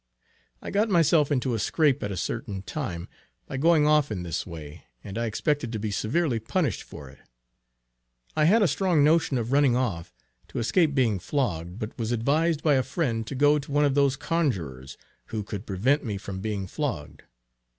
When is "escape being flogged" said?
10.57-11.77